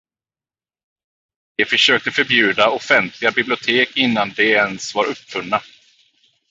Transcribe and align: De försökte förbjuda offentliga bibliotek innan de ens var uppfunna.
De 1.57 1.65
försökte 1.65 2.11
förbjuda 2.11 2.69
offentliga 2.69 3.31
bibliotek 3.31 3.97
innan 3.97 4.33
de 4.35 4.53
ens 4.55 4.95
var 4.95 5.05
uppfunna. 5.05 5.61